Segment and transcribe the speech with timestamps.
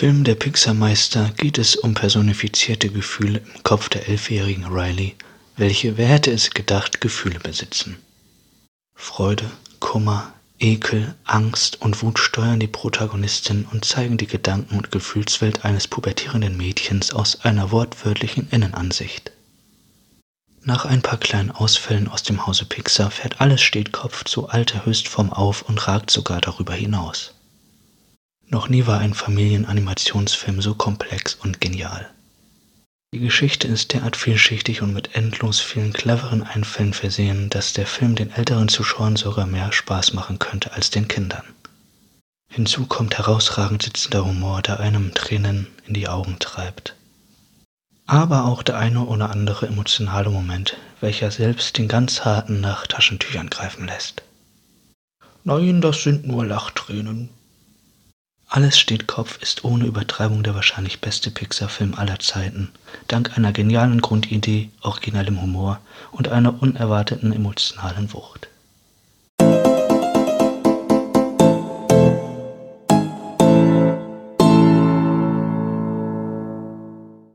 [0.00, 5.14] Film Der Pixar-Meister geht es um personifizierte Gefühle im Kopf der elfjährigen Riley,
[5.58, 7.96] welche, wer hätte es gedacht, Gefühle besitzen.
[8.94, 15.64] Freude, Kummer, Ekel, Angst und Wut steuern die Protagonistin und zeigen die Gedanken- und Gefühlswelt
[15.64, 19.32] eines pubertierenden Mädchens aus einer wortwörtlichen Innenansicht.
[20.62, 25.32] Nach ein paar kleinen Ausfällen aus dem Hause Pixar fährt alles Stetkopf zu alter Höchstform
[25.32, 27.34] auf und ragt sogar darüber hinaus.
[28.52, 32.10] Noch nie war ein Familienanimationsfilm so komplex und genial.
[33.14, 38.16] Die Geschichte ist derart vielschichtig und mit endlos vielen cleveren Einfällen versehen, dass der Film
[38.16, 41.44] den älteren Zuschauern sogar mehr Spaß machen könnte als den Kindern.
[42.48, 46.96] Hinzu kommt herausragend sitzender Humor, der einem Tränen in die Augen treibt.
[48.06, 53.48] Aber auch der eine oder andere emotionale Moment, welcher selbst den ganz harten nach Taschentüchern
[53.48, 54.24] greifen lässt.
[55.44, 57.28] Nein, das sind nur Lachtränen,
[58.52, 62.72] alles steht Kopf ist ohne Übertreibung der wahrscheinlich beste Pixar-Film aller Zeiten,
[63.06, 65.78] dank einer genialen Grundidee, originellem Humor
[66.10, 68.48] und einer unerwarteten emotionalen Wucht